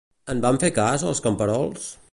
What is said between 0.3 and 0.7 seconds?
En van